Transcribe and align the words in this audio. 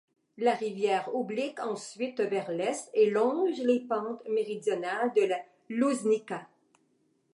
La 0.39 0.55
rivière 0.55 1.13
oblique 1.15 1.59
ensuite 1.59 2.21
vers 2.21 2.49
l'est 2.51 2.89
et 2.95 3.11
longe 3.11 3.59
les 3.63 3.81
pentes 3.81 4.27
méridionales 4.27 5.13
de 5.15 5.25
la 5.25 5.37
Lužnica. 5.69 6.47